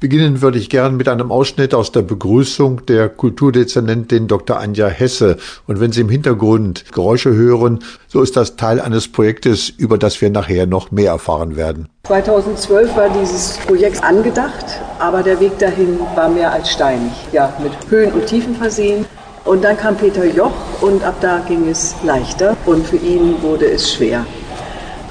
Beginnen 0.00 0.42
würde 0.42 0.58
ich 0.58 0.70
gern 0.70 0.96
mit 0.96 1.08
einem 1.08 1.32
Ausschnitt 1.32 1.74
aus 1.74 1.90
der 1.90 2.02
Begrüßung 2.02 2.86
der 2.86 3.08
Kulturdezernentin 3.08 4.28
Dr. 4.28 4.56
Anja 4.56 4.86
Hesse. 4.86 5.38
Und 5.66 5.80
wenn 5.80 5.90
Sie 5.90 6.02
im 6.02 6.08
Hintergrund 6.08 6.84
Geräusche 6.92 7.34
hören, 7.34 7.80
so 8.06 8.22
ist 8.22 8.36
das 8.36 8.54
Teil 8.54 8.80
eines 8.80 9.10
Projektes, 9.10 9.68
über 9.70 9.98
das 9.98 10.20
wir 10.20 10.30
nachher 10.30 10.66
noch 10.66 10.92
mehr 10.92 11.10
erfahren 11.10 11.56
werden. 11.56 11.88
2012 12.06 12.94
war 12.94 13.08
dieses 13.10 13.58
Projekt 13.66 14.04
angedacht, 14.04 14.66
aber 15.00 15.24
der 15.24 15.40
Weg 15.40 15.58
dahin 15.58 15.98
war 16.14 16.28
mehr 16.28 16.52
als 16.52 16.70
steinig. 16.70 17.10
Ja, 17.32 17.52
mit 17.60 17.72
Höhen 17.90 18.12
und 18.12 18.24
Tiefen 18.26 18.54
versehen. 18.54 19.04
Und 19.44 19.64
dann 19.64 19.76
kam 19.76 19.96
Peter 19.96 20.26
Joch 20.26 20.52
und 20.80 21.02
ab 21.02 21.16
da 21.20 21.40
ging 21.40 21.68
es 21.68 21.96
leichter 22.04 22.56
und 22.66 22.86
für 22.86 22.98
ihn 22.98 23.42
wurde 23.42 23.68
es 23.68 23.92
schwer. 23.92 24.24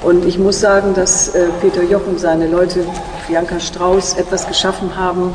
Und 0.04 0.26
ich 0.26 0.38
muss 0.38 0.60
sagen, 0.60 0.94
dass 0.94 1.30
äh, 1.30 1.48
Peter 1.62 1.84
Joch 1.84 2.06
und 2.08 2.20
seine 2.20 2.48
Leute 2.48 2.86
Bianca 3.28 3.60
Strauß 3.60 4.14
etwas 4.18 4.48
geschaffen 4.48 4.96
haben, 4.96 5.34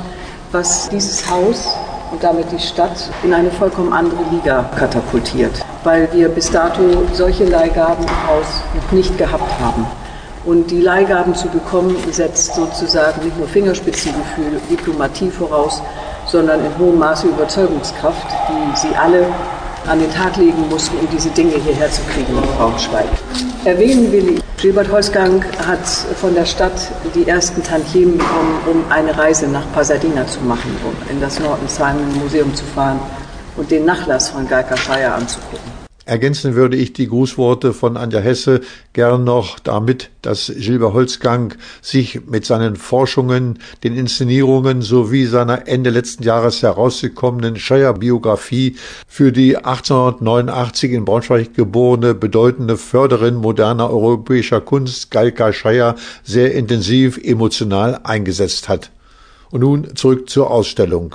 was 0.53 0.89
dieses 0.89 1.29
Haus 1.31 1.69
und 2.13 2.23
damit 2.23 2.53
die 2.53 2.59
Stadt 2.59 3.11
in 3.23 3.35
eine 3.35 3.51
vollkommen 3.51 3.93
andere 3.93 4.23
Liga 4.31 4.71
katapultiert, 4.79 5.65
weil 5.83 6.09
wir 6.13 6.29
bis 6.29 6.51
dato 6.51 6.83
solche 7.13 7.45
Leihgaben 7.45 8.05
im 8.05 8.29
Haus 8.29 8.47
noch 8.75 8.93
nicht 8.93 9.17
gehabt 9.19 9.51
haben. 9.61 9.87
Und 10.45 10.71
die 10.71 10.81
Leihgaben 10.81 11.35
zu 11.35 11.49
bekommen, 11.49 11.97
setzt 12.11 12.55
sozusagen 12.55 13.25
nicht 13.25 13.39
nur 13.39 13.47
Fingerspitzengefühl, 13.47 14.61
Diplomatie 14.69 15.31
voraus, 15.31 15.81
sondern 16.27 16.61
in 16.65 16.79
hohem 16.79 16.99
Maße 16.99 17.29
Überzeugungskraft, 17.29 18.27
die 18.49 18.77
sie 18.77 18.95
alle 18.97 19.27
an 19.87 19.99
den 20.01 20.13
Tag 20.13 20.37
legen 20.37 20.69
mussten, 20.69 20.97
um 20.99 21.09
diese 21.13 21.31
Dinge 21.31 21.55
hierher 21.55 21.91
zu 21.91 22.03
kriegen 22.13 22.37
in 22.37 22.57
Braunschweig. 22.57 23.07
Erwähnen 23.65 24.11
will 24.13 24.35
ich, 24.35 24.43
Gilbert 24.63 24.93
Holzgang 24.93 25.45
hat 25.67 25.85
von 26.21 26.37
der 26.37 26.45
Stadt 26.45 26.93
die 27.17 27.27
ersten 27.27 27.65
Tantiemen 27.65 28.17
bekommen, 28.17 28.61
um 28.71 28.93
eine 28.93 29.19
Reise 29.19 29.49
nach 29.49 29.65
Pasadena 29.73 30.25
zu 30.25 30.39
machen, 30.43 30.77
um 30.85 30.95
in 31.11 31.21
das 31.21 31.41
Norton 31.41 31.67
Simon 31.67 32.17
Museum 32.21 32.55
zu 32.55 32.65
fahren 32.67 33.01
und 33.57 33.69
den 33.73 33.85
Nachlass 33.85 34.29
von 34.31 34.47
Geika 34.47 34.77
Scheier 34.77 35.17
anzugucken. 35.17 35.82
Ergänzen 36.05 36.57
würde 36.57 36.77
ich 36.77 36.93
die 36.93 37.07
Grußworte 37.07 37.73
von 37.73 37.97
Anja 37.97 38.19
Hesse 38.19 38.63
gern 38.93 39.23
noch 39.23 39.61
damit, 39.61 40.11
dass 40.21 40.53
Gilbert 40.57 40.95
Holzgang 40.95 41.55
sich 41.81 42.27
mit 42.27 42.45
seinen 42.45 42.75
Forschungen, 42.75 43.61
den 43.85 43.97
Inszenierungen 43.97 44.83
sowie 44.83 45.27
seiner 45.27 45.69
Ende 45.69 45.91
letzten 45.91 46.25
Jahres 46.25 46.63
herausgekommenen 46.63 47.55
Scheier-Biografie 47.55 48.77
für 49.07 49.31
die 49.31 49.57
1889 49.57 50.91
in 50.91 51.05
Braunschweig 51.05 51.55
geborene 51.55 52.15
bedeutende 52.15 52.77
Förderin 52.77 53.37
moderner 53.37 53.89
europäischer 53.91 54.61
Kunst, 54.61 55.13
Galka 55.13 55.53
Scheier, 55.53 55.95
sehr 56.25 56.53
intensiv 56.53 57.17
emotional 57.23 58.01
eingesetzt 58.03 58.69
hat. 58.69 58.91
Und 59.53 59.61
nun 59.61 59.95
zurück 59.95 60.29
zur 60.29 60.51
Ausstellung. 60.51 61.15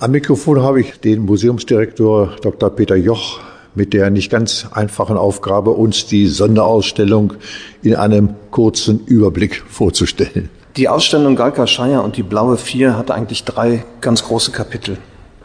Am 0.00 0.10
Mikrofon 0.10 0.60
habe 0.60 0.80
ich 0.80 0.98
den 0.98 1.24
Museumsdirektor 1.24 2.34
Dr. 2.42 2.70
Peter 2.70 2.96
Joch 2.96 3.38
mit 3.74 3.92
der 3.92 4.10
nicht 4.10 4.30
ganz 4.30 4.66
einfachen 4.72 5.16
Aufgabe, 5.16 5.70
uns 5.70 6.06
die 6.06 6.26
Sonderausstellung 6.26 7.34
in 7.82 7.94
einem 7.96 8.30
kurzen 8.50 9.04
Überblick 9.06 9.62
vorzustellen. 9.68 10.50
Die 10.76 10.88
Ausstellung 10.88 11.36
Galka 11.36 11.66
Scheier 11.66 12.02
und 12.02 12.16
die 12.16 12.22
Blaue 12.22 12.56
Vier 12.56 12.96
hat 12.96 13.10
eigentlich 13.10 13.44
drei 13.44 13.84
ganz 14.00 14.24
große 14.24 14.50
Kapitel. 14.50 14.98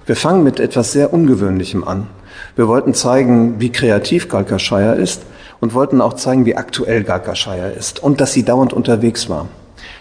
Wir 0.05 0.16
fangen 0.16 0.44
mit 0.44 0.59
etwas 0.59 0.91
sehr 0.91 1.13
Ungewöhnlichem 1.13 1.83
an. 1.83 2.07
Wir 2.55 2.67
wollten 2.67 2.94
zeigen, 2.94 3.59
wie 3.59 3.72
kreativ 3.72 4.27
Galka 4.27 4.57
Scheier 4.57 4.95
ist 4.95 5.22
und 5.59 5.73
wollten 5.73 6.02
auch 6.02 6.13
zeigen, 6.13 6.45
wie 6.45 6.55
aktuell 6.55 7.03
Galka 7.03 7.35
Scheier 7.35 7.72
ist 7.72 8.02
und 8.02 8.22
dass 8.22 8.33
sie 8.33 8.44
dauernd 8.44 8.73
unterwegs 8.73 9.30
war. 9.30 9.47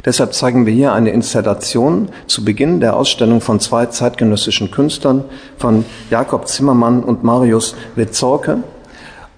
Deshalb 0.04 0.34
zeigen 0.34 0.66
wir 0.66 0.72
hier 0.72 0.92
eine 0.92 1.10
Installation 1.10 2.08
zu 2.26 2.44
Beginn 2.44 2.80
der 2.80 2.96
Ausstellung 2.96 3.40
von 3.40 3.60
zwei 3.60 3.86
zeitgenössischen 3.86 4.70
Künstlern, 4.70 5.24
von 5.56 5.84
Jakob 6.10 6.48
Zimmermann 6.48 7.02
und 7.02 7.24
Marius 7.24 7.74
Witzorke. 7.96 8.58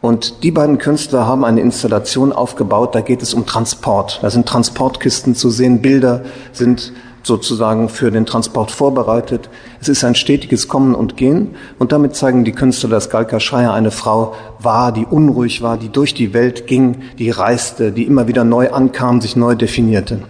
Und 0.00 0.42
die 0.42 0.50
beiden 0.50 0.78
Künstler 0.78 1.26
haben 1.26 1.44
eine 1.44 1.60
Installation 1.60 2.32
aufgebaut, 2.32 2.94
da 2.94 3.02
geht 3.02 3.22
es 3.22 3.34
um 3.34 3.44
Transport. 3.44 4.20
Da 4.22 4.30
sind 4.30 4.46
Transportkisten 4.46 5.34
zu 5.34 5.50
sehen, 5.50 5.82
Bilder 5.82 6.22
sind 6.52 6.92
sozusagen 7.22 7.88
für 7.88 8.10
den 8.10 8.26
Transport 8.26 8.70
vorbereitet. 8.70 9.50
Es 9.80 9.88
ist 9.88 10.04
ein 10.04 10.14
stetiges 10.14 10.68
Kommen 10.68 10.94
und 10.94 11.16
Gehen 11.16 11.54
und 11.78 11.92
damit 11.92 12.16
zeigen 12.16 12.44
die 12.44 12.52
Künstler, 12.52 12.90
dass 12.90 13.10
Galka 13.10 13.40
Schreier 13.40 13.72
eine 13.72 13.90
Frau 13.90 14.34
war, 14.58 14.92
die 14.92 15.06
unruhig 15.06 15.62
war, 15.62 15.76
die 15.76 15.90
durch 15.90 16.14
die 16.14 16.32
Welt 16.32 16.66
ging, 16.66 17.02
die 17.18 17.30
reiste, 17.30 17.92
die 17.92 18.04
immer 18.06 18.28
wieder 18.28 18.44
neu 18.44 18.70
ankam, 18.70 19.20
sich 19.20 19.36
neu 19.36 19.54
definierte. 19.54 20.22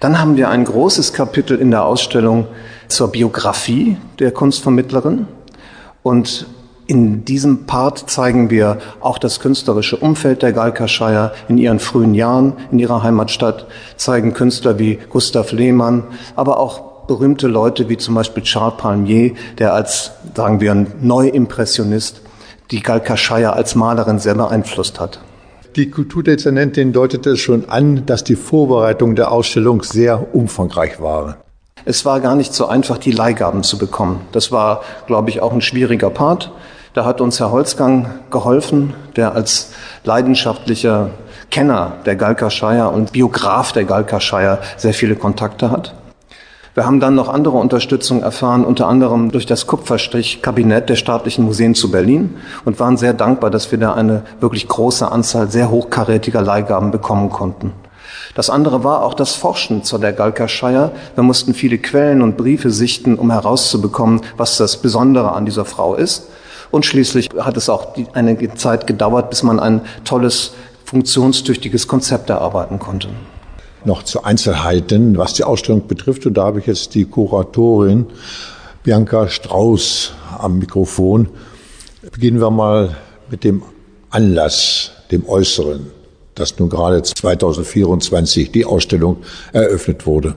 Dann 0.00 0.18
haben 0.18 0.36
wir 0.36 0.48
ein 0.48 0.64
großes 0.64 1.12
Kapitel 1.12 1.58
in 1.58 1.70
der 1.70 1.84
Ausstellung 1.84 2.48
zur 2.88 3.12
Biografie 3.12 3.96
der 4.18 4.32
Kunstvermittlerin. 4.32 5.26
Und 6.02 6.46
in 6.86 7.24
diesem 7.24 7.66
Part 7.66 8.10
zeigen 8.10 8.50
wir 8.50 8.78
auch 9.00 9.18
das 9.18 9.40
künstlerische 9.40 9.96
Umfeld 9.96 10.42
der 10.42 10.52
Galkascheier 10.52 11.32
in 11.48 11.58
ihren 11.58 11.78
frühen 11.78 12.14
Jahren 12.14 12.54
in 12.70 12.78
ihrer 12.78 13.02
Heimatstadt, 13.02 13.66
zeigen 13.96 14.34
Künstler 14.34 14.78
wie 14.78 14.98
Gustav 15.10 15.52
Lehmann, 15.52 16.04
aber 16.36 16.58
auch 16.58 17.06
berühmte 17.06 17.48
Leute 17.48 17.88
wie 17.88 17.96
zum 17.96 18.14
Beispiel 18.14 18.42
Charles 18.42 18.76
Palmier, 18.78 19.32
der 19.58 19.74
als, 19.74 20.12
sagen 20.34 20.60
wir, 20.60 20.74
Neuimpressionist 21.00 22.22
die 22.70 22.80
Galkascheier 22.80 23.52
als 23.52 23.74
Malerin 23.74 24.18
sehr 24.18 24.34
beeinflusst 24.34 24.98
hat. 24.98 25.20
Die 25.76 25.90
Kulturdezernentin 25.90 26.92
deutete 26.92 27.30
es 27.30 27.40
schon 27.40 27.68
an, 27.70 28.04
dass 28.06 28.24
die 28.24 28.36
Vorbereitung 28.36 29.14
der 29.14 29.32
Ausstellung 29.32 29.82
sehr 29.82 30.34
umfangreich 30.34 31.00
war. 31.00 31.38
Es 31.84 32.04
war 32.04 32.20
gar 32.20 32.36
nicht 32.36 32.54
so 32.54 32.66
einfach, 32.66 32.98
die 32.98 33.10
Leihgaben 33.10 33.62
zu 33.62 33.78
bekommen. 33.78 34.20
Das 34.32 34.52
war, 34.52 34.82
glaube 35.06 35.30
ich, 35.30 35.40
auch 35.40 35.52
ein 35.52 35.62
schwieriger 35.62 36.10
Part. 36.10 36.52
Da 36.94 37.06
hat 37.06 37.22
uns 37.22 37.40
Herr 37.40 37.50
Holzgang 37.50 38.06
geholfen, 38.30 38.92
der 39.16 39.34
als 39.34 39.70
leidenschaftlicher 40.04 41.08
Kenner 41.50 41.92
der 42.04 42.16
Galkascheier 42.16 42.92
und 42.92 43.12
Biograf 43.12 43.72
der 43.72 43.84
Galkascheier 43.84 44.58
sehr 44.76 44.92
viele 44.92 45.16
Kontakte 45.16 45.70
hat. 45.70 45.94
Wir 46.74 46.84
haben 46.84 47.00
dann 47.00 47.14
noch 47.14 47.30
andere 47.30 47.56
Unterstützung 47.56 48.22
erfahren, 48.22 48.62
unter 48.62 48.88
anderem 48.88 49.30
durch 49.30 49.46
das 49.46 49.66
Kupferstrich-Kabinett 49.66 50.90
der 50.90 50.96
staatlichen 50.96 51.46
Museen 51.46 51.74
zu 51.74 51.90
Berlin 51.90 52.36
und 52.66 52.78
waren 52.78 52.98
sehr 52.98 53.14
dankbar, 53.14 53.50
dass 53.50 53.70
wir 53.70 53.78
da 53.78 53.94
eine 53.94 54.22
wirklich 54.40 54.68
große 54.68 55.10
Anzahl 55.10 55.50
sehr 55.50 55.70
hochkarätiger 55.70 56.42
Leihgaben 56.42 56.90
bekommen 56.90 57.30
konnten. 57.30 57.72
Das 58.34 58.50
andere 58.50 58.84
war 58.84 59.02
auch 59.02 59.14
das 59.14 59.34
Forschen 59.34 59.82
zu 59.82 59.96
der 59.96 60.12
Galkascheier. 60.12 60.92
Wir 61.14 61.24
mussten 61.24 61.54
viele 61.54 61.78
Quellen 61.78 62.20
und 62.20 62.36
Briefe 62.36 62.70
sichten, 62.70 63.14
um 63.14 63.30
herauszubekommen, 63.30 64.20
was 64.36 64.58
das 64.58 64.76
Besondere 64.76 65.32
an 65.32 65.46
dieser 65.46 65.64
Frau 65.64 65.94
ist. 65.94 66.28
Und 66.72 66.84
schließlich 66.84 67.28
hat 67.38 67.56
es 67.56 67.68
auch 67.68 67.94
eine 68.14 68.54
Zeit 68.54 68.88
gedauert, 68.88 69.30
bis 69.30 69.44
man 69.44 69.60
ein 69.60 69.82
tolles, 70.04 70.54
funktionstüchtiges 70.84 71.86
Konzept 71.86 72.30
erarbeiten 72.30 72.80
konnte 72.80 73.08
noch 73.84 74.02
zu 74.02 74.22
Einzelheiten, 74.22 75.18
was 75.18 75.34
die 75.34 75.44
Ausstellung 75.44 75.86
betrifft. 75.86 76.26
Und 76.26 76.34
da 76.34 76.44
habe 76.44 76.60
ich 76.60 76.66
jetzt 76.66 76.94
die 76.94 77.04
Kuratorin 77.04 78.06
Bianca 78.82 79.28
Strauß 79.28 80.12
am 80.38 80.58
Mikrofon. 80.58 81.28
Beginnen 82.12 82.40
wir 82.40 82.50
mal 82.50 82.96
mit 83.30 83.44
dem 83.44 83.62
Anlass, 84.10 84.92
dem 85.10 85.28
Äußeren, 85.28 85.86
dass 86.34 86.58
nun 86.58 86.68
gerade 86.68 87.02
2024 87.02 88.50
die 88.50 88.64
Ausstellung 88.64 89.18
eröffnet 89.52 90.06
wurde. 90.06 90.34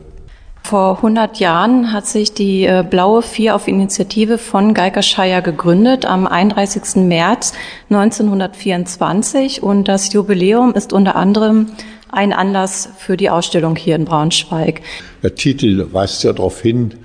Vor 0.66 0.96
100 0.96 1.40
Jahren 1.40 1.94
hat 1.94 2.08
sich 2.08 2.34
die 2.34 2.66
äh, 2.66 2.84
Blaue 2.90 3.22
Vier 3.22 3.53
auf 3.53 3.68
Initiative 3.68 4.40
von 4.40 4.74
Geigerscheier 4.74 5.44
gegründet 5.44 6.08
am 6.08 6.26
31. 6.26 7.03
März 7.03 7.53
1924 7.92 9.62
und 9.62 9.88
das 9.88 10.12
Jubiläum 10.12 10.74
ist 10.74 10.92
unter 10.92 11.18
anderem 11.18 11.68
ein 12.09 12.34
Anlass 12.34 12.90
für 12.98 13.16
die 13.16 13.30
Ausstellung 13.30 13.76
hier 13.76 13.96
in 13.96 14.06
Braunschweig. 14.06 14.81
Der 15.22 15.36
Titel 15.36 15.86
weist 15.92 16.24
ja 16.24 16.34
darauf 16.34 16.59
hin, 16.62 16.96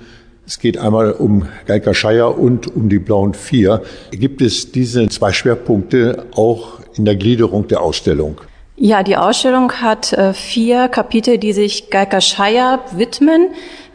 es 0.47 0.57
geht 0.57 0.79
einmal 0.79 1.11
um 1.11 1.45
Geika 1.67 1.93
Scheier 1.93 2.39
und 2.39 2.75
um 2.75 2.89
die 2.89 2.97
Blauen 2.97 3.35
Vier. 3.35 3.83
Gibt 4.09 4.41
es 4.41 4.71
diese 4.71 5.07
zwei 5.09 5.33
Schwerpunkte 5.33 6.25
auch 6.33 6.79
in 6.97 7.05
der 7.05 7.15
Gliederung 7.15 7.67
der 7.67 7.81
Ausstellung? 7.81 8.41
Ja, 8.83 9.03
die 9.03 9.15
Ausstellung 9.15 9.73
hat 9.73 10.11
äh, 10.11 10.33
vier 10.33 10.87
Kapitel, 10.87 11.37
die 11.37 11.53
sich 11.53 11.91
Geika 11.91 12.19
Scheier 12.19 12.79
widmen. 12.93 13.49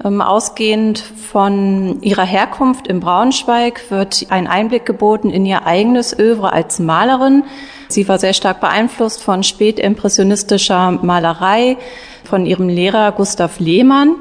Ähm, 0.05 0.21
ausgehend 0.21 1.01
von 1.01 2.01
ihrer 2.03 2.25
Herkunft 2.25 2.87
in 2.87 3.01
Braunschweig 3.01 3.91
wird 3.91 4.27
ein 4.29 4.47
Einblick 4.47 4.87
geboten 4.87 5.31
in 5.31 5.45
ihr 5.45 5.67
eigenes 5.67 6.17
Övre 6.17 6.53
als 6.53 6.79
Malerin. 6.79 7.43
Sie 7.89 8.07
war 8.07 8.21
sehr 8.21 8.33
stark 8.33 8.61
beeinflusst 8.61 9.25
von 9.25 9.43
spätimpressionistischer 9.43 10.93
Malerei, 11.03 11.79
von 12.23 12.47
ihrem 12.47 12.69
Lehrer 12.69 13.11
Gustav 13.11 13.59
Lehmann. 13.59 14.15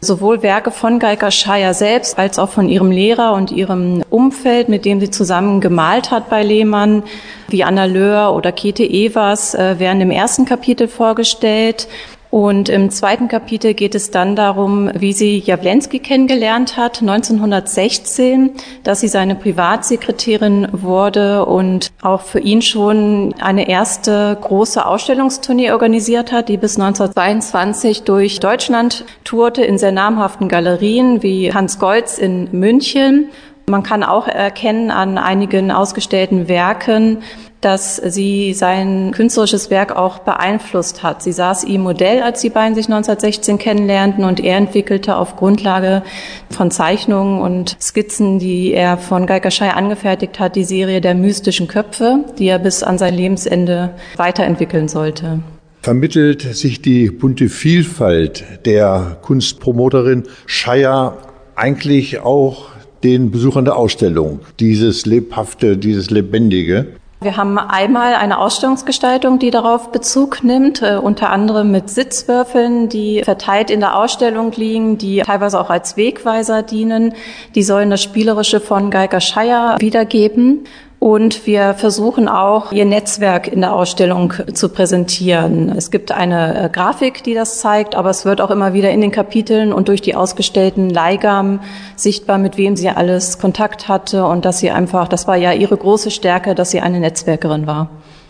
Sowohl 0.00 0.42
Werke 0.44 0.70
von 0.70 1.00
Geika 1.00 1.32
Scheier 1.32 1.74
selbst 1.74 2.18
als 2.18 2.38
auch 2.38 2.50
von 2.50 2.68
ihrem 2.68 2.92
Lehrer 2.92 3.32
und 3.32 3.50
ihrem 3.50 4.04
Umfeld, 4.10 4.68
mit 4.68 4.84
dem 4.84 5.00
sie 5.00 5.10
zusammen 5.10 5.60
gemalt 5.60 6.12
hat 6.12 6.30
bei 6.30 6.44
Lehmann, 6.44 7.02
wie 7.48 7.64
Anna 7.64 7.86
Löhr 7.86 8.32
oder 8.32 8.52
Käthe 8.52 8.84
Evers, 8.84 9.56
äh, 9.56 9.80
werden 9.80 10.00
im 10.00 10.12
ersten 10.12 10.44
Kapitel 10.44 10.86
vorgestellt. 10.86 11.88
Und 12.30 12.68
im 12.68 12.90
zweiten 12.90 13.28
Kapitel 13.28 13.72
geht 13.72 13.94
es 13.94 14.10
dann 14.10 14.36
darum, 14.36 14.90
wie 14.94 15.14
sie 15.14 15.38
Jawlensky 15.38 15.98
kennengelernt 15.98 16.76
hat, 16.76 17.00
1916, 17.00 18.50
dass 18.84 19.00
sie 19.00 19.08
seine 19.08 19.34
Privatsekretärin 19.34 20.68
wurde 20.72 21.46
und 21.46 21.90
auch 22.02 22.20
für 22.20 22.40
ihn 22.40 22.60
schon 22.60 23.34
eine 23.40 23.68
erste 23.68 24.36
große 24.40 24.84
Ausstellungstournee 24.84 25.72
organisiert 25.72 26.30
hat, 26.30 26.50
die 26.50 26.58
bis 26.58 26.78
1922 26.78 28.02
durch 28.02 28.40
Deutschland 28.40 29.06
tourte 29.24 29.64
in 29.64 29.78
sehr 29.78 29.92
namhaften 29.92 30.48
Galerien 30.48 31.22
wie 31.22 31.54
Hans 31.54 31.78
Goltz 31.78 32.18
in 32.18 32.48
München. 32.52 33.30
Man 33.66 33.82
kann 33.82 34.02
auch 34.02 34.28
erkennen 34.28 34.90
an 34.90 35.18
einigen 35.18 35.70
ausgestellten 35.70 36.48
Werken, 36.48 37.18
dass 37.60 37.96
sie 37.96 38.54
sein 38.54 39.12
künstlerisches 39.12 39.70
Werk 39.70 39.96
auch 39.96 40.20
beeinflusst 40.20 41.02
hat. 41.02 41.22
Sie 41.22 41.32
saß 41.32 41.64
ihm 41.64 41.82
Modell, 41.82 42.22
als 42.22 42.40
die 42.40 42.50
beiden 42.50 42.74
sich 42.74 42.86
1916 42.86 43.58
kennenlernten 43.58 44.24
und 44.24 44.40
er 44.40 44.56
entwickelte 44.56 45.16
auf 45.16 45.36
Grundlage 45.36 46.02
von 46.50 46.70
Zeichnungen 46.70 47.40
und 47.40 47.76
Skizzen, 47.80 48.38
die 48.38 48.72
er 48.72 48.96
von 48.96 49.26
Geigerschei 49.26 49.70
angefertigt 49.70 50.38
hat, 50.38 50.56
die 50.56 50.64
Serie 50.64 51.00
der 51.00 51.14
mystischen 51.14 51.68
Köpfe, 51.68 52.24
die 52.38 52.46
er 52.46 52.58
bis 52.58 52.82
an 52.82 52.98
sein 52.98 53.14
Lebensende 53.14 53.90
weiterentwickeln 54.16 54.88
sollte. 54.88 55.40
Vermittelt 55.82 56.42
sich 56.42 56.82
die 56.82 57.10
bunte 57.10 57.48
Vielfalt 57.48 58.44
der 58.66 59.18
Kunstpromoterin 59.22 60.24
Scheier 60.46 61.18
eigentlich 61.54 62.20
auch 62.20 62.66
den 63.04 63.30
Besuchern 63.30 63.64
der 63.64 63.76
Ausstellung, 63.76 64.40
dieses 64.60 65.06
lebhafte, 65.06 65.76
dieses 65.76 66.10
lebendige. 66.10 66.86
Wir 67.20 67.36
haben 67.36 67.58
einmal 67.58 68.14
eine 68.14 68.38
Ausstellungsgestaltung, 68.38 69.40
die 69.40 69.50
darauf 69.50 69.90
Bezug 69.90 70.44
nimmt, 70.44 70.82
äh, 70.82 70.98
unter 71.02 71.30
anderem 71.30 71.72
mit 71.72 71.90
Sitzwürfeln, 71.90 72.88
die 72.88 73.22
verteilt 73.24 73.70
in 73.70 73.80
der 73.80 73.98
Ausstellung 73.98 74.52
liegen, 74.52 74.98
die 74.98 75.22
teilweise 75.22 75.60
auch 75.60 75.68
als 75.68 75.96
Wegweiser 75.96 76.62
dienen. 76.62 77.14
Die 77.56 77.64
sollen 77.64 77.90
das 77.90 78.04
Spielerische 78.04 78.60
von 78.60 78.92
Geiger 78.92 79.20
Scheier 79.20 79.76
wiedergeben. 79.80 80.64
Und 81.08 81.46
wir 81.46 81.72
versuchen 81.72 82.28
auch, 82.28 82.70
ihr 82.70 82.84
Netzwerk 82.84 83.48
in 83.48 83.62
der 83.62 83.72
Ausstellung 83.72 84.34
zu 84.52 84.68
präsentieren. 84.68 85.72
Es 85.74 85.90
gibt 85.90 86.12
eine 86.12 86.66
äh, 86.66 86.68
Grafik, 86.68 87.24
die 87.24 87.32
das 87.32 87.60
zeigt, 87.60 87.94
aber 87.94 88.10
es 88.10 88.26
wird 88.26 88.42
auch 88.42 88.50
immer 88.50 88.74
wieder 88.74 88.90
in 88.90 89.00
den 89.00 89.10
Kapiteln 89.10 89.72
und 89.72 89.88
durch 89.88 90.02
die 90.02 90.14
ausgestellten 90.14 90.90
Leihgaben 90.90 91.60
sichtbar, 91.96 92.36
mit 92.36 92.58
wem 92.58 92.76
sie 92.76 92.90
alles 92.90 93.38
Kontakt 93.38 93.88
hatte 93.88 94.26
und 94.26 94.44
dass 94.44 94.58
sie 94.58 94.70
einfach, 94.70 95.08
das 95.08 95.26
war 95.26 95.36
ja 95.36 95.54
ihre 95.54 95.78
große 95.78 96.10
Stärke, 96.10 96.54
dass 96.54 96.72
sie 96.72 96.80
eine 96.80 97.00
Netzwerkerin 97.00 97.66
war. 97.66 97.88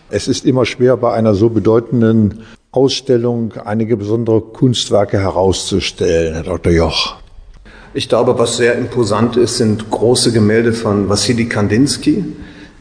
Es 0.09 0.29
ist 0.29 0.45
immer 0.45 0.65
schwer, 0.65 0.95
bei 0.95 1.11
einer 1.11 1.33
so 1.33 1.49
bedeutenden 1.49 2.43
Ausstellung 2.71 3.55
einige 3.65 3.97
besondere 3.97 4.39
Kunstwerke 4.39 5.19
herauszustellen, 5.19 6.33
Herr 6.33 6.43
Dr. 6.43 6.71
Joch. 6.71 7.17
Ich 7.93 8.07
glaube, 8.07 8.39
was 8.39 8.55
sehr 8.55 8.75
imposant 8.75 9.35
ist, 9.35 9.57
sind 9.57 9.91
große 9.91 10.31
Gemälde 10.31 10.71
von 10.71 11.09
Wassili 11.09 11.43
Kandinsky 11.49 12.23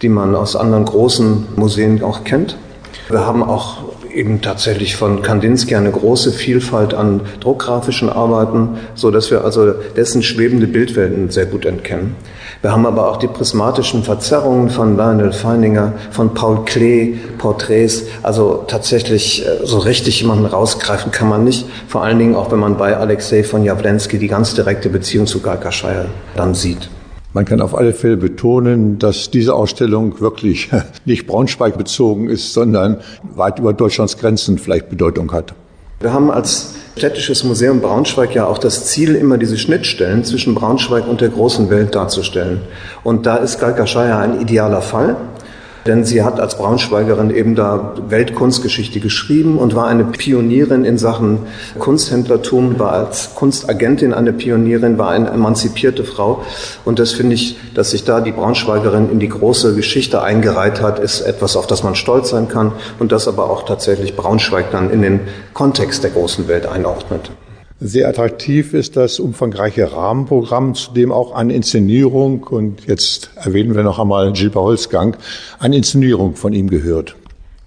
die 0.03 0.09
man 0.09 0.35
aus 0.35 0.57
anderen 0.57 0.85
großen 0.85 1.49
Museen 1.57 2.03
auch 2.03 2.25
kennt. 2.25 2.57
Wir 3.09 3.27
haben 3.27 3.43
auch 3.43 3.89
eben 4.15 4.41
tatsächlich 4.41 4.97
von 4.97 5.23
Kandinsky 5.23 5.77
eine 5.77 5.91
große 5.91 6.33
Vielfalt 6.33 6.95
an 6.95 7.21
druckgrafischen 7.41 8.11
Arbeiten, 8.11 8.79
so 8.95 9.11
dass 9.11 9.31
wir 9.31 9.45
also 9.45 9.73
dessen 9.97 10.23
schwebende 10.23 10.67
Bildwelten 10.67 11.31
sehr 11.31 11.47
gut 11.47 11.65
entkennen. 11.65 12.17
Wir 12.61 12.73
haben 12.73 12.87
aber 12.87 13.09
auch 13.09 13.19
die 13.19 13.29
prismatischen 13.29 14.03
Verzerrungen 14.03 14.71
von 14.71 14.97
Lionel 14.97 15.33
Feininger, 15.33 15.93
von 16.11 16.35
Paul 16.35 16.65
Klee, 16.65 17.17
Porträts. 17.39 18.05
Also 18.23 18.65
tatsächlich 18.67 19.47
äh, 19.47 19.65
so 19.65 19.79
richtig 19.79 20.21
jemanden 20.21 20.47
rausgreifen 20.47 21.13
kann 21.13 21.29
man 21.29 21.45
nicht. 21.45 21.67
Vor 21.87 22.03
allen 22.03 22.19
Dingen 22.19 22.35
auch, 22.35 22.51
wenn 22.51 22.59
man 22.59 22.77
bei 22.77 22.97
Alexei 22.97 23.45
von 23.45 23.65
Jawlensky 23.65 24.19
die 24.19 24.29
ganz 24.29 24.55
direkte 24.55 24.89
Beziehung 24.89 25.27
zu 25.27 25.41
Galkaschaya 25.41 26.07
dann 26.35 26.55
sieht. 26.55 26.89
Man 27.35 27.45
kann 27.45 27.61
auf 27.61 27.75
alle 27.75 27.93
Fälle 27.93 28.17
betonen, 28.17 28.99
dass 28.99 29.31
diese 29.31 29.55
Ausstellung 29.55 30.21
wirklich 30.21 30.71
nicht 31.05 31.27
Braunschweig 31.27 31.77
bezogen 31.77 32.29
ist, 32.29 32.55
sondern 32.55 32.99
weit 33.23 33.59
über 33.59 33.73
Deutschlands 33.73 34.17
Grenzen 34.17 34.59
vielleicht 34.59 34.89
Bedeutung 34.89 35.33
hat. 35.33 35.55
Wir 36.01 36.13
haben 36.13 36.31
als 36.31 36.75
Städtisches 36.99 37.45
Museum 37.45 37.81
Braunschweig 37.81 38.35
ja 38.35 38.47
auch 38.47 38.59
das 38.59 38.87
Ziel, 38.87 39.15
immer 39.15 39.39
diese 39.39 39.57
Schnittstellen 39.57 40.25
zwischen 40.25 40.57
Braunschweig 40.57 41.07
und 41.07 41.21
der 41.21 41.29
großen 41.29 41.71
Welt 41.71 41.95
darzustellen. 41.95 42.63
Und 43.05 43.25
da 43.25 43.37
ist 43.37 43.61
Galkaschaya 43.61 44.19
ein 44.19 44.41
idealer 44.41 44.83
Fall 44.83 45.17
denn 45.89 46.05
sie 46.05 46.23
hat 46.23 46.39
als 46.39 46.59
Braunschweigerin 46.59 47.31
eben 47.31 47.55
da 47.55 47.95
Weltkunstgeschichte 48.09 49.01
geschrieben 49.01 49.59
und 49.59 49.75
war 49.75 49.89
eine 49.89 50.05
Pionierin 50.05 50.85
in 50.85 50.99
Sachen 50.99 51.41
Kunsthändlertum, 51.79 52.79
war 52.79 52.93
als 52.93 53.35
Kunstagentin 53.35 54.13
eine 54.13 54.35
Pionierin, 54.35 54.99
war 54.99 55.11
eine 55.11 55.31
emanzipierte 55.31 56.05
Frau. 56.05 56.43
Und 56.85 56.99
das 56.99 57.13
finde 57.13 57.35
ich, 57.35 57.59
dass 57.75 57.91
sich 57.91 58.05
da 58.05 58.21
die 58.21 58.33
Braunschweigerin 58.33 59.11
in 59.11 59.19
die 59.19 59.31
große 59.31 59.75
Geschichte 59.75 60.23
eingereiht 60.23 60.83
hat, 60.83 60.99
ist 60.99 61.23
etwas, 61.23 61.57
auf 61.57 61.67
das 61.67 61.83
man 61.83 61.95
stolz 61.95 62.29
sein 62.29 62.49
kann 62.49 62.73
und 62.99 63.11
das 63.11 63.27
aber 63.27 63.49
auch 63.49 63.65
tatsächlich 63.65 64.15
Braunschweig 64.15 64.71
dann 64.71 64.91
in 64.91 65.01
den 65.01 65.21
Kontext 65.55 66.05
der 66.05 66.11
großen 66.11 66.49
Welt 66.49 66.67
einordnet. 66.67 67.31
Sehr 67.81 68.09
attraktiv 68.09 68.75
ist 68.75 68.97
das 68.97 69.21
umfangreiche 69.21 69.93
Rahmenprogramm, 69.93 70.75
zu 70.75 70.91
dem 70.93 71.13
auch 71.13 71.33
eine 71.33 71.55
Inszenierung, 71.55 72.43
und 72.43 72.87
jetzt 72.87 73.31
erwähnen 73.37 73.77
wir 73.77 73.85
noch 73.85 74.01
einmal 74.01 74.33
Gilbert 74.33 74.65
Holzgang, 74.65 75.17
eine 75.61 75.77
Inszenierung 75.77 76.35
von 76.35 76.53
ihm 76.53 76.69
gehört. 76.69 77.15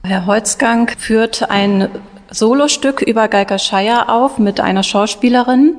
Herr 0.03 0.25
Holzgang 0.25 0.91
führt 0.97 1.49
ein 1.49 1.87
Solostück 2.29 3.01
über 3.01 3.29
Geiger 3.29 3.57
Scheier 3.57 4.09
auf 4.09 4.37
mit 4.37 4.59
einer 4.59 4.83
Schauspielerin. 4.83 5.75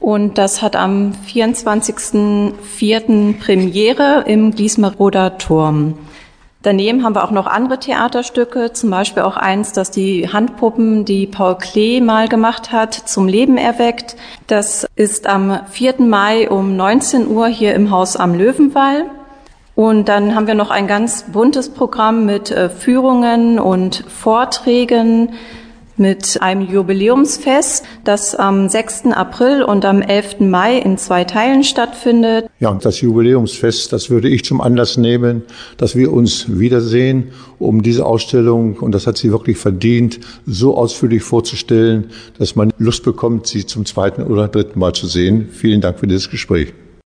Und 0.00 0.38
das 0.38 0.62
hat 0.62 0.76
am 0.76 1.12
24.04. 1.28 3.38
Premiere 3.38 4.24
im 4.26 4.54
Gliesmeroder 4.54 5.36
Turm. 5.38 5.98
Daneben 6.68 7.02
haben 7.02 7.14
wir 7.14 7.24
auch 7.24 7.30
noch 7.30 7.46
andere 7.46 7.80
Theaterstücke, 7.80 8.74
zum 8.74 8.90
Beispiel 8.90 9.22
auch 9.22 9.38
eins, 9.38 9.72
das 9.72 9.90
die 9.90 10.28
Handpuppen, 10.30 11.06
die 11.06 11.26
Paul 11.26 11.56
Klee 11.56 12.02
mal 12.02 12.28
gemacht 12.28 12.72
hat, 12.72 12.92
zum 12.92 13.26
Leben 13.26 13.56
erweckt. 13.56 14.16
Das 14.48 14.86
ist 14.94 15.26
am 15.26 15.60
4. 15.70 16.02
Mai 16.02 16.50
um 16.50 16.76
19 16.76 17.26
Uhr 17.26 17.46
hier 17.46 17.74
im 17.74 17.90
Haus 17.90 18.16
am 18.16 18.34
Löwenwall. 18.34 19.06
Und 19.76 20.10
dann 20.10 20.34
haben 20.34 20.46
wir 20.46 20.54
noch 20.54 20.70
ein 20.70 20.86
ganz 20.86 21.22
buntes 21.32 21.70
Programm 21.70 22.26
mit 22.26 22.50
äh, 22.50 22.68
Führungen 22.68 23.58
und 23.58 24.04
Vorträgen 24.06 25.30
mit 25.98 26.40
einem 26.42 26.62
Jubiläumsfest, 26.62 27.84
das 28.04 28.34
am 28.34 28.68
6. 28.68 29.06
April 29.12 29.62
und 29.62 29.84
am 29.84 30.02
11. 30.02 30.40
Mai 30.40 30.78
in 30.78 30.98
zwei 30.98 31.24
Teilen 31.24 31.64
stattfindet. 31.64 32.46
Ja, 32.60 32.70
und 32.70 32.84
das 32.84 33.00
Jubiläumsfest, 33.00 33.92
das 33.92 34.10
würde 34.10 34.28
ich 34.28 34.44
zum 34.44 34.60
Anlass 34.60 34.96
nehmen, 34.96 35.42
dass 35.76 35.96
wir 35.96 36.12
uns 36.12 36.46
wiedersehen, 36.48 37.32
um 37.58 37.82
diese 37.82 38.06
Ausstellung, 38.06 38.76
und 38.76 38.92
das 38.92 39.06
hat 39.06 39.18
sie 39.18 39.30
wirklich 39.30 39.58
verdient, 39.58 40.20
so 40.46 40.76
ausführlich 40.76 41.22
vorzustellen, 41.22 42.10
dass 42.38 42.56
man 42.56 42.72
Lust 42.78 43.04
bekommt, 43.04 43.46
sie 43.46 43.66
zum 43.66 43.84
zweiten 43.84 44.22
oder 44.22 44.48
dritten 44.48 44.78
Mal 44.78 44.92
zu 44.92 45.06
sehen. 45.06 45.48
Vielen 45.52 45.80
Dank 45.80 45.98
für 45.98 46.06
dieses 46.06 46.30
Gespräch. 46.30 46.72